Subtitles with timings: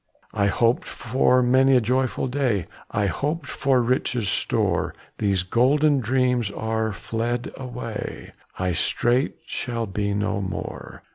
[0.33, 6.49] "I hoped for many a joyful day, I hoped for riches' store These golden dreams
[6.49, 11.03] are fled away; I straight shall be no more.